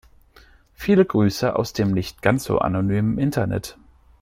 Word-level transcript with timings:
Viele 0.73 1.05
Grüße 1.05 1.55
aus 1.55 1.73
dem 1.73 1.91
nicht 1.91 2.23
ganz 2.23 2.45
so 2.45 2.57
anonymen 2.57 3.19
Internet. 3.19 3.77